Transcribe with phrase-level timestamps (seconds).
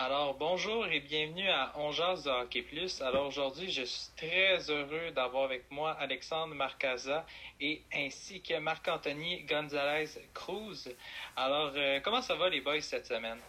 [0.00, 3.02] Alors, bonjour et bienvenue à On de Hockey Plus.
[3.02, 7.26] Alors, aujourd'hui, je suis très heureux d'avoir avec moi Alexandre Marcaza
[7.60, 10.88] et ainsi que Marc-Anthony Gonzalez Cruz.
[11.34, 13.40] Alors, euh, comment ça va les boys cette semaine?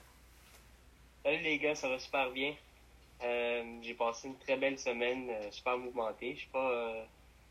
[1.23, 2.55] Salut les gars, ça va super bien.
[3.23, 6.33] Euh, j'ai passé une très belle semaine, euh, super mouvementée.
[6.35, 6.95] Je sais pas,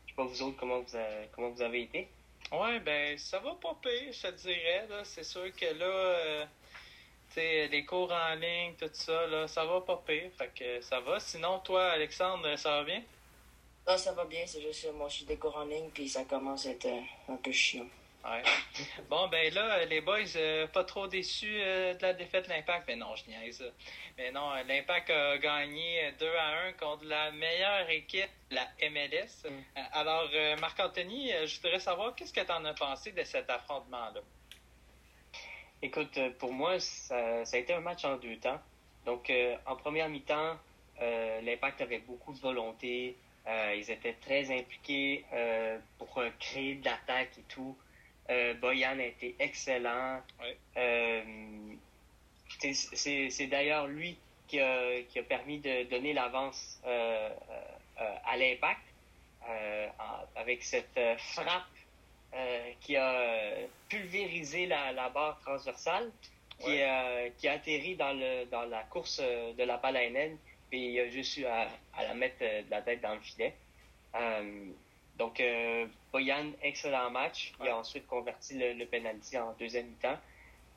[0.07, 0.97] je sais pas vous autres comment vous,
[1.33, 2.09] comment vous avez été.
[2.51, 4.87] Ouais, ben ça va pas pire, je te dirais.
[5.05, 6.49] C'est sûr que là
[7.35, 10.31] les cours en ligne, tout ça, là, ça va pas pire.
[10.37, 11.19] Fait que ça va.
[11.19, 13.01] Sinon, toi, Alexandre, ça va bien?
[13.87, 14.43] Non, ça va bien.
[14.45, 17.33] C'est juste moi, je suis des cours en ligne, puis ça commence à être euh,
[17.33, 17.87] un peu chiant.
[18.23, 18.43] Ouais.
[19.09, 22.83] Bon, ben là, les boys, euh, pas trop déçus euh, de la défaite de l'Impact.
[22.87, 23.63] Mais non, je niaise.
[24.17, 29.49] Mais non, l'Impact a gagné 2 à 1 contre la meilleure équipe, la MLS.
[29.49, 29.81] Mm.
[29.93, 34.21] Alors, Marc-Anthony, je voudrais savoir qu'est-ce que tu en as pensé de cet affrontement-là?
[35.81, 38.59] Écoute, euh, pour moi, ça, a été un match en deux temps.
[39.05, 40.57] Donc, euh, en première mi-temps,
[41.01, 43.15] euh, l'Impact avait beaucoup de volonté.
[43.47, 45.25] ils étaient très impliqués
[45.97, 47.75] pour créer de l'attaque et tout.
[48.61, 50.21] Boyan a été excellent.
[52.61, 58.85] c'est d'ailleurs lui qui a, qui a, permis de donner l'avance à l'Impact
[60.35, 61.78] avec cette frappe
[62.33, 66.11] euh, qui a euh, pulvérisé la, la barre transversale,
[66.59, 70.37] qui, euh, qui a atterri dans, le, dans la course de la Palainen,
[70.69, 73.53] puis il a juste eu à, à, la mettre de la tête dans le filet.
[75.17, 75.41] donc,
[76.11, 77.53] Boyan, excellent match.
[77.61, 80.17] Il a ensuite converti le, le penalty en deuxième mi-temps.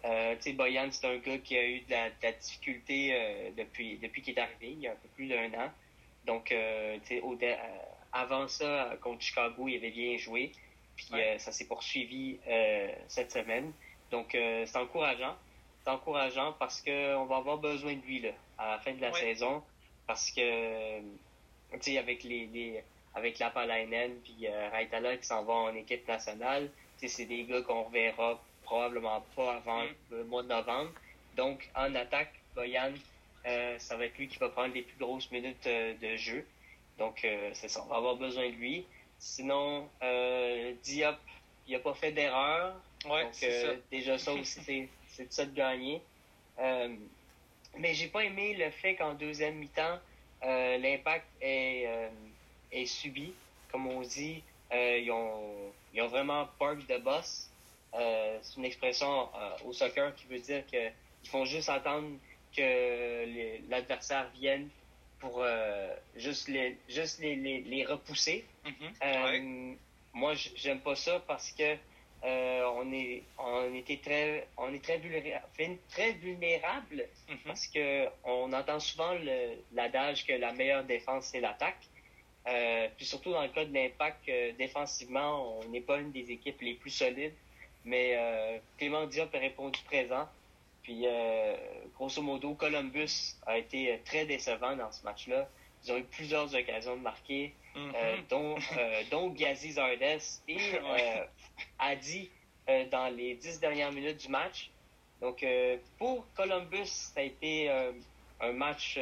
[0.04, 4.22] Euh, Boyan, c'est un gars qui a eu de la, de la difficulté depuis, depuis
[4.22, 5.70] qu'il est arrivé, il y a un peu plus d'un an.
[6.26, 7.36] Donc, euh, au,
[8.12, 10.52] avant ça, contre Chicago, il avait bien joué.
[11.10, 13.72] Puis euh, ça s'est poursuivi euh, cette semaine.
[14.10, 15.36] Donc euh, c'est encourageant.
[15.82, 19.12] C'est encourageant parce qu'on va avoir besoin de lui là, à la fin de la
[19.12, 19.62] saison.
[20.06, 21.06] Parce que tu
[21.80, 26.70] sais, avec les, les avec la Palainen puis Raitala qui s'en vont en équipe nationale,
[26.96, 29.94] c'est des gars qu'on reverra probablement pas avant mm.
[30.10, 30.90] le mois de novembre.
[31.36, 32.92] Donc en attaque, Boyan,
[33.78, 36.46] ça va être lui qui va prendre les plus grosses minutes de jeu.
[36.98, 38.86] Donc c'est ça, on va avoir besoin de lui.
[39.22, 41.16] Sinon, euh, Diop,
[41.68, 42.74] il n'a pas fait d'erreur.
[43.06, 46.02] Ouais, donc, euh, déjà ça aussi, c'est de ça de gagner.
[46.58, 46.88] Euh,
[47.78, 50.00] mais j'ai pas aimé le fait qu'en deuxième mi-temps,
[50.42, 51.88] euh, l'impact est,
[52.72, 53.32] est subi.
[53.70, 57.48] Comme on dit, ils, ont, ils ont vraiment park de boss.
[57.92, 59.28] c'est une expression
[59.64, 62.08] au soccer qui veut dire qu'ils font juste attendre
[62.54, 64.68] que l'adversaire vienne
[65.22, 68.44] pour euh, juste les juste les, les, les repousser.
[68.66, 68.92] Mm-hmm.
[69.04, 69.74] Euh,
[70.12, 71.76] moi, j'aime pas ça parce que
[72.24, 75.46] euh, on est on était très on est très vulnérable,
[75.88, 77.36] très vulnérable mm-hmm.
[77.46, 79.12] parce que on entend souvent
[79.72, 81.84] l'adage que la meilleure défense c'est l'attaque.
[82.96, 84.28] puis surtout dans le cas de l'impact
[84.58, 87.34] défensivement, on n'est pas une des équipes les plus solides.
[87.84, 88.06] Mais
[88.78, 90.28] Clément Diop a répondu présent.
[90.82, 91.56] Puis, euh,
[91.94, 95.48] grosso modo, Columbus a été très décevant dans ce match-là.
[95.84, 100.02] Ils ont eu plusieurs occasions de marquer, euh, dont, euh, dont Gazi Zardes
[100.48, 101.24] et euh,
[101.78, 102.30] Adi
[102.68, 104.70] euh, dans les dix dernières minutes du match.
[105.20, 105.44] Donc,
[105.98, 107.70] pour Columbus, ça a été
[108.40, 108.98] un match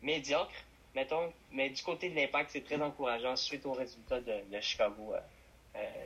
[0.00, 0.52] médiocre,
[0.94, 5.14] mettons, mais du côté de l'impact, c'est très encourageant suite au résultat de, de Chicago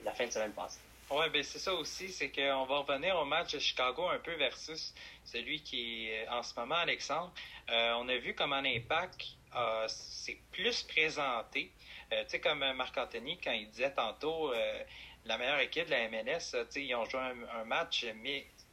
[0.02, 0.80] la fin de semaine passée.
[1.08, 4.34] Oui, ben c'est ça aussi, c'est qu'on va revenir au match de Chicago un peu
[4.34, 7.32] versus celui qui est en ce moment, Alexandre.
[7.70, 9.24] Euh, on a vu comment l'impact
[9.54, 11.70] euh, s'est plus présenté.
[12.12, 14.82] Euh, tu sais, comme Marc-Anthony, quand il disait tantôt euh,
[15.24, 18.04] la meilleure équipe de la MLS, tu sais, ils ont joué un, match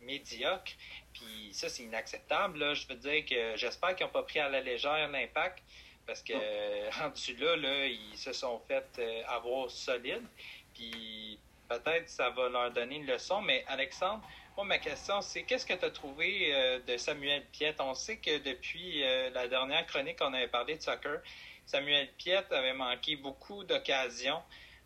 [0.01, 0.73] médiocre,
[1.13, 2.57] puis ça, c'est inacceptable.
[2.57, 2.73] Là.
[2.73, 5.63] Je veux dire que j'espère qu'ils n'ont pas pris à la légère l'impact,
[6.07, 6.33] parce que
[6.99, 10.25] rendu là, là, ils se sont fait avoir solide.
[10.73, 11.39] Puis
[11.79, 13.41] peut-être ça va leur donner une leçon.
[13.41, 14.21] Mais Alexandre,
[14.55, 17.77] moi, ma question, c'est qu'est-ce que tu as trouvé euh, de Samuel Piette?
[17.79, 21.21] On sait que depuis euh, la dernière chronique, on avait parlé de soccer.
[21.65, 24.41] Samuel Piette avait manqué beaucoup d'occasions.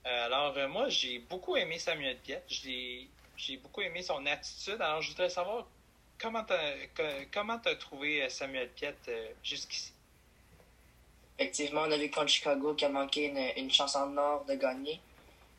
[0.05, 2.45] Euh, alors, moi, j'ai beaucoup aimé Samuel Piette.
[2.47, 4.81] J'ai beaucoup aimé son attitude.
[4.81, 5.67] Alors, je voudrais savoir
[6.17, 6.53] comment tu
[7.69, 9.11] as, trouvé Samuel Piette
[9.43, 9.91] jusqu'ici?
[11.37, 14.55] Effectivement, on a vu contre Chicago qui a manqué une, une chance en or de
[14.55, 15.01] gagner.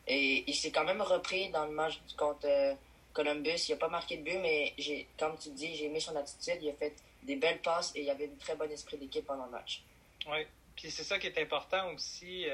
[0.09, 2.75] Et il s'est quand même repris dans le match contre euh,
[3.13, 3.69] Columbus.
[3.69, 4.75] Il n'a pas marqué de but, mais
[5.19, 6.59] comme tu dis, j'ai aimé son attitude.
[6.63, 9.45] Il a fait des belles passes et il avait un très bon esprit d'équipe pendant
[9.45, 9.83] le match.
[10.27, 10.47] Oui,
[10.77, 12.47] puis c'est ça qui est important aussi.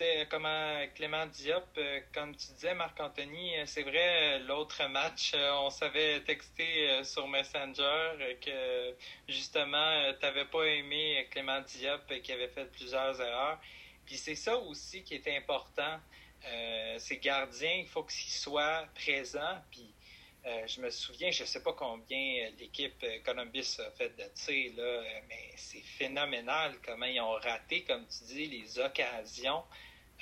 [0.00, 5.70] Euh, comment Clément Diop, euh, comme tu disais, Marc-Anthony, euh, c'est vrai, l'autre match, on
[5.70, 8.94] s'avait texté sur Messenger que
[9.26, 13.58] justement, tu n'avais pas aimé Clément Diop qui avait fait plusieurs erreurs.
[14.04, 15.98] Puis c'est ça aussi qui est important.
[16.98, 19.58] Ces gardiens, il faut qu'ils soient présents.
[19.70, 19.92] Puis
[20.46, 24.24] euh, je me souviens, je ne sais pas combien l'équipe euh, Columbus a fait de
[24.32, 29.64] tirs, là, mais c'est phénoménal comment ils ont raté, comme tu dis, les occasions.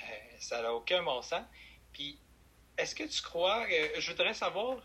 [0.01, 0.05] Euh,
[0.39, 1.43] ça n'a aucun bon sens.
[1.93, 2.17] Puis,
[2.75, 4.81] est-ce que tu crois, je voudrais savoir,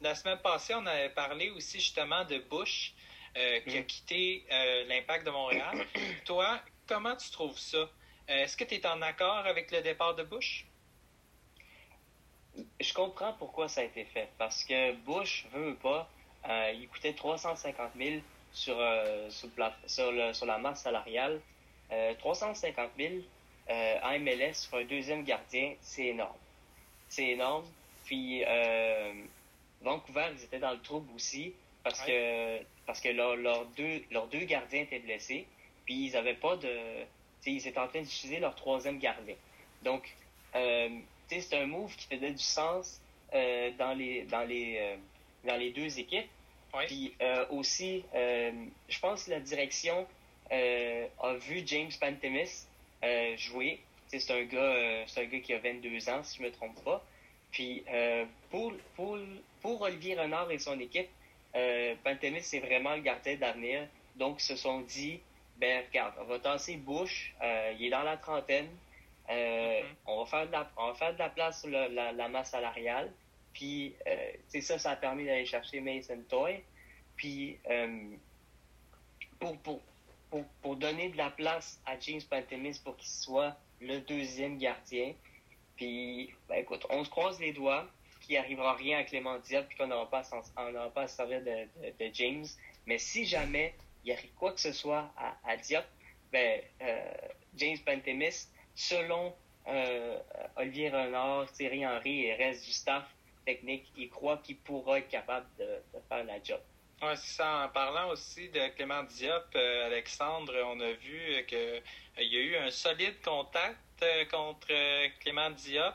[0.00, 2.94] la semaine passée, on avait parlé aussi justement de Bush
[3.34, 3.86] qui a mm.
[3.86, 4.46] quitté
[4.88, 5.86] l'Impact de Montréal.
[6.24, 7.86] Toi, comment tu trouves ça?
[8.28, 10.66] Est-ce que tu es en accord avec le départ de Bush?
[12.80, 14.28] je comprends pourquoi ça a été fait.
[14.36, 16.08] Parce que Bush veut ou pas,
[16.48, 18.20] euh, il coûtait 350 000
[18.52, 21.40] sur, euh, sur, la masse salariale.
[22.18, 23.14] 350 000
[23.68, 26.38] en MLS sur un deuxième gardien, c'est énorme.
[27.08, 27.66] C'est énorme.
[28.04, 28.42] Puis
[29.82, 31.54] Vancouver, ils étaient dans le trouble aussi
[31.84, 35.46] parce que parce que leurs deux, leurs deux gardiens étaient blessés.
[35.84, 37.04] Puis ils avaient pas de.
[37.46, 39.34] Ils étaient en train d'utiliser leur troisième gardien.
[39.82, 40.14] Donc,
[40.54, 40.88] euh,
[41.28, 43.00] c'est un move qui faisait du sens
[43.34, 44.96] euh, dans, les, dans, les, euh,
[45.44, 46.28] dans les deux équipes.
[46.86, 50.06] Puis euh, aussi, je pense que la direction
[50.50, 52.66] a vu James Pantemis
[53.36, 53.78] jouer.
[54.06, 56.82] C'est un, gars, c'est un gars qui a 22 ans, si je ne me trompe
[56.82, 57.04] pas.
[57.50, 57.84] Puis
[58.50, 59.18] pour, pour,
[59.60, 61.08] pour Olivier Renard et son équipe,
[62.04, 63.86] Pantemis, c'est vraiment le gardien d'avenir.
[64.16, 65.20] Donc, ils se sont dit,
[65.62, 67.34] ben regarde, on va tasser Bush,
[67.78, 68.68] il est dans la trentaine,
[69.30, 69.84] euh, mm-hmm.
[70.06, 72.50] on, va faire de la, on va faire de la place sur la, la, masse
[72.50, 73.12] salariale.
[73.52, 76.62] Puis, euh, ça, ça a permis d'aller chercher Mason Toy.
[77.16, 78.16] Puis, euh,
[79.38, 79.80] pour, pour,
[80.30, 85.14] pour, pour, donner de la place à James Pantemis pour qu'il soit le deuxième gardien.
[85.76, 87.86] Puis, ben, écoute, on se croise les doigts
[88.20, 90.22] qu'il n'arrivera rien à Clément Diop puis qu'on n'aura pas,
[90.94, 91.66] pas à se servir de,
[91.98, 92.46] de, James.
[92.86, 95.12] Mais si jamais il arrive quoi que ce soit
[95.44, 95.84] à, Diop,
[96.32, 97.12] ben, euh,
[97.54, 99.34] James Pantemis selon
[99.68, 100.18] euh,
[100.56, 103.04] Olivier Renard, Thierry Henry et le reste du staff
[103.44, 105.66] technique, il croit qu'il pourra être capable de,
[106.08, 106.60] faire la job.
[107.00, 107.64] C'est ça.
[107.64, 111.80] En parlant aussi de Clément Diop, euh, Alexandre, on a vu qu'il euh,
[112.18, 113.78] y a eu un solide contact
[114.30, 114.68] contre
[115.20, 115.94] Clément Diop.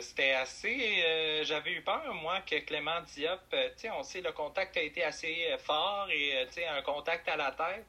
[0.00, 1.42] C'était assez.
[1.44, 5.02] J'avais eu peur, moi, que Clément Diop, tu sais, on sait le contact a été
[5.02, 7.84] assez fort et, tu un contact à la tête.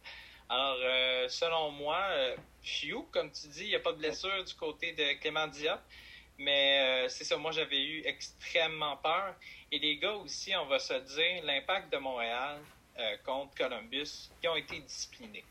[0.50, 2.36] Alors, euh, selon moi, euh,
[3.12, 5.80] comme tu dis, il n'y a pas de blessure du côté de Clément Diop.
[6.38, 9.36] Mais euh, c'est ça, moi j'avais eu extrêmement peur.
[9.72, 12.62] Et les gars aussi, on va se dire, l'impact de Montréal
[12.98, 15.44] euh, contre Columbus, ils ont été disciplinés.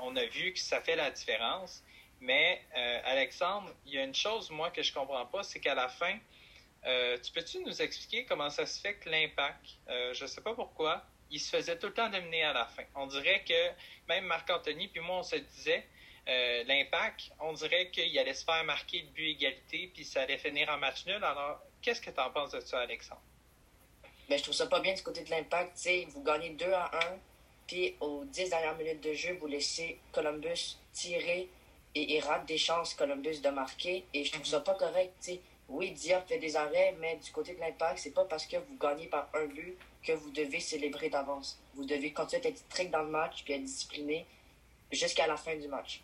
[0.00, 1.82] on a vu que ça fait la différence.
[2.20, 2.62] Mais
[3.04, 6.18] Alexandre, il y a une chose, moi, que je comprends pas, c'est qu'à la fin,
[7.22, 11.04] tu peux-tu nous expliquer comment ça se fait que l'impact, je ne sais pas pourquoi,
[11.30, 12.84] il se faisait tout le temps dominer à la fin?
[12.94, 13.70] On dirait que
[14.08, 15.86] même Marc-Anthony, puis moi, on se disait,
[16.28, 20.38] euh, l'impact, on dirait qu'il allait se faire marquer le but égalité, puis ça allait
[20.38, 21.22] finir en match nul.
[21.22, 23.20] Alors, qu'est-ce que tu en penses de ça, Alexandre?
[24.28, 25.88] Ben, je trouve ça pas bien du côté de l'impact.
[26.08, 27.18] Vous gagnez 2 à 1,
[27.68, 31.48] puis aux 10 dernières minutes de jeu, vous laissez Columbus tirer
[31.96, 34.04] et il rate des chances, Columbus, de marquer.
[34.12, 35.30] Et je trouve ça pas correct.
[35.68, 38.76] Oui, Diop fait des arrêts, mais du côté de l'impact, c'est pas parce que vous
[38.78, 41.58] gagnez par un but que vous devez célébrer d'avance.
[41.74, 44.26] Vous devez continuer à être strict dans le match puis être discipliné
[44.92, 46.02] jusqu'à la fin du match.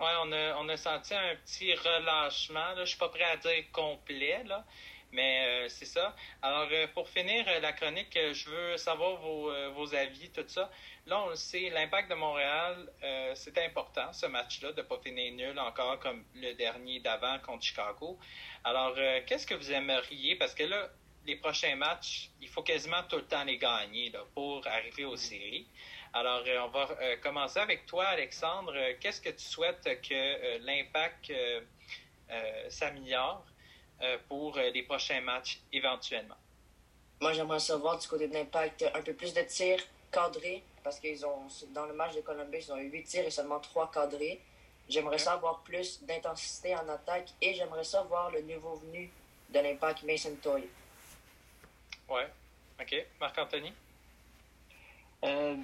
[0.00, 2.72] Oui, on a, on a senti un petit relâchement.
[2.74, 2.84] Là.
[2.84, 4.64] Je suis pas prêt à dire complet, là,
[5.12, 6.14] mais euh, c'est ça.
[6.42, 10.70] Alors, euh, pour finir euh, la chronique, je veux savoir vos, vos, avis, tout ça.
[11.06, 12.90] Là, on le sait, l'impact de Montréal,
[13.34, 17.64] c'est important, ce match-là, de ne pas finir nul encore comme le dernier d'avant contre
[17.64, 18.18] Chicago.
[18.64, 18.94] Alors,
[19.26, 20.36] qu'est-ce que vous aimeriez?
[20.36, 20.90] Parce que là,
[21.26, 25.66] les prochains matchs, il faut quasiment tout le temps les gagner pour arriver aux séries.
[26.14, 28.72] Alors, euh, on va euh, commencer avec toi, Alexandre.
[28.74, 31.32] Euh, qu'est-ce que tu souhaites que l'impact
[32.68, 33.44] s'améliore?
[34.28, 36.36] Pour les prochains matchs éventuellement?
[37.20, 41.26] Moi, j'aimerais savoir du côté de l'impact un peu plus de tirs cadrés parce qu'ils
[41.26, 44.40] ont, dans le match de Columbus, ils ont eu 8 tirs et seulement 3 cadrés.
[44.88, 49.10] J'aimerais savoir plus d'intensité en attaque et j'aimerais savoir le nouveau venu
[49.50, 50.66] de l'impact Mason Toy.
[52.08, 52.26] Ouais.
[52.80, 53.06] OK.
[53.20, 53.72] Marc-Anthony?
[55.24, 55.56] Euh,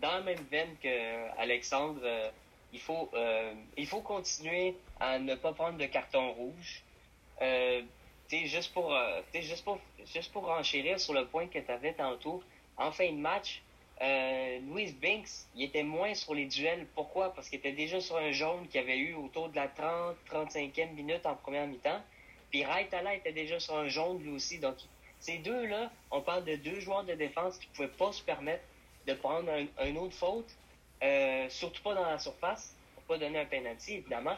[0.00, 2.30] dans la même veine que Alexandre, euh,
[2.72, 6.82] il, faut, euh, il faut continuer à ne pas prendre de carton rouge.
[8.30, 8.96] Juste pour,
[9.34, 9.78] juste pour
[10.14, 12.42] juste pour enchérir sur le point que tu avais tantôt,
[12.76, 13.62] en fin de match,
[14.00, 16.86] euh, Louis Binks, il était moins sur les duels.
[16.94, 17.34] Pourquoi?
[17.34, 21.26] Parce qu'il était déjà sur un jaune qu'il avait eu autour de la 30-35e minute
[21.26, 22.00] en première mi-temps.
[22.50, 24.58] Puis Raitala était déjà sur un jaune lui aussi.
[24.58, 24.76] Donc,
[25.18, 28.62] ces deux-là, on parle de deux joueurs de défense qui ne pouvaient pas se permettre
[29.06, 30.48] de prendre un, autre faute,
[31.02, 34.36] euh, surtout pas dans la surface, pour pas donner un penalty, évidemment.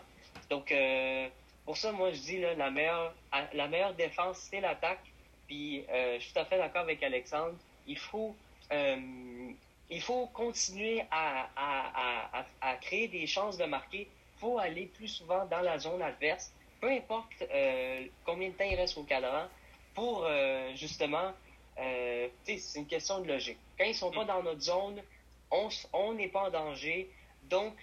[0.49, 1.28] Donc, euh,
[1.64, 3.14] pour ça, moi, je dis, là, la, meilleure,
[3.52, 5.05] la meilleure défense, c'est l'attaque.
[5.47, 7.55] Puis, euh, je suis tout à fait d'accord avec Alexandre.
[7.87, 8.35] Il faut,
[8.73, 14.09] il faut continuer à, à, à, créer des chances de marquer.
[14.37, 17.45] Il faut aller plus souvent dans la zone adverse, peu importe
[18.25, 19.49] combien de temps il reste au cadran,
[19.95, 20.26] pour
[20.76, 21.33] justement
[21.81, 23.59] euh, c'est une question de logique.
[23.79, 25.00] Quand ils sont pas dans notre zone,
[25.50, 27.11] on n'est pas en danger.
[27.49, 27.75] Donc,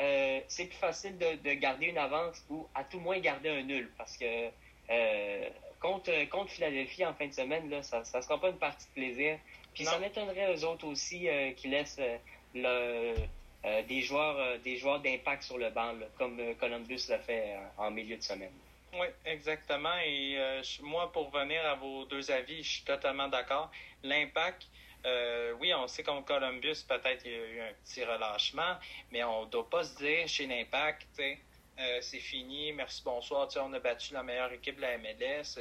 [0.00, 3.90] euh, c'est plus facile de, garder une avance ou à tout moins garder un nul.
[3.96, 4.48] Parce que
[4.90, 5.48] euh,
[5.80, 8.92] contre, contre Philadelphie en fin de semaine, là, ça ne sera pas une partie de
[8.92, 9.38] plaisir.
[9.74, 12.00] Puis ça m'étonnerait eux autres aussi qui laissent
[12.54, 18.22] des joueurs des joueurs d'impact sur le banc, comme Columbus l'a fait en milieu de
[18.22, 18.52] semaine.
[18.98, 19.96] Oui, exactement.
[20.04, 23.70] Et euh, moi, pour revenir à vos deux avis, je suis totalement d'accord.
[24.02, 24.66] L'impact,
[25.06, 28.76] euh, oui, on sait qu'en Columbus, peut-être il y a eu un petit relâchement,
[29.12, 33.72] mais on ne doit pas se dire chez l'Impact, euh, c'est fini, merci, bonsoir, on
[33.72, 35.60] a battu la meilleure équipe de la MLS,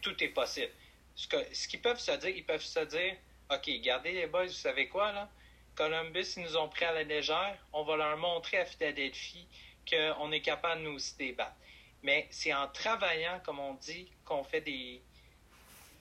[0.00, 0.72] tout est possible.
[1.14, 3.16] Ce, qu'ils peuvent se dire, ils peuvent se dire,
[3.50, 5.28] OK, gardez les boys, vous savez quoi, là?
[5.74, 9.46] Columbus, ils nous ont pris à la légère, on va leur montrer à Philadelphie
[9.88, 11.56] qu'on est capable de nous débattre.
[12.02, 15.02] Mais c'est en travaillant, comme on dit, qu'on fait des,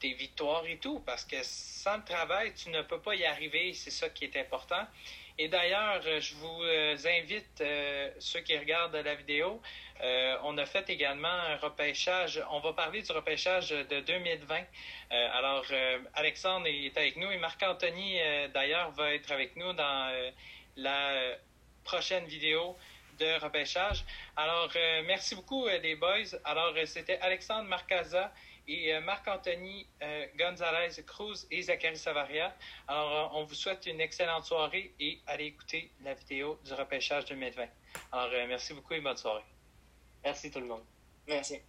[0.02, 3.74] des victoires et tout, parce que sans le travail, tu ne peux pas y arriver,
[3.74, 4.86] c'est ça qui est important.
[5.38, 9.62] Et d'ailleurs, je vous euh, invite, euh, ceux qui regardent la vidéo,
[10.02, 14.66] euh, on a fait également un repêchage, on va parler du repêchage de 2020.
[15.10, 15.66] alors,
[16.14, 18.20] Alexandre est avec nous et Marc-Anthony,
[18.54, 20.32] d'ailleurs, va être avec nous dans
[20.76, 21.38] la
[21.84, 22.76] prochaine vidéo
[23.22, 24.04] de repêchage.
[24.36, 26.32] Alors, euh, merci beaucoup, euh, les boys.
[26.44, 28.32] Alors, euh, c'était Alexandre Marcaza
[28.72, 29.88] et Marc-Anthony
[30.38, 32.56] Gonzalez Cruz et Zachary Savaria.
[32.88, 37.66] Alors, on vous souhaite une excellente soirée et allez écouter la vidéo du repêchage 2020.
[38.12, 39.44] Alors, merci beaucoup et bonne soirée.
[40.24, 40.84] Merci tout le monde.
[41.28, 41.62] Merci.